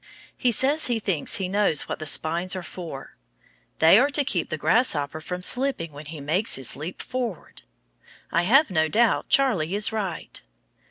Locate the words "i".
8.31-8.41